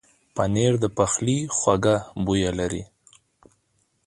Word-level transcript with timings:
پنېر 0.35 0.73
د 0.83 0.85
پخلي 0.97 1.37
خوږه 1.57 1.95
بویه 2.25 2.51
لري. 2.59 2.83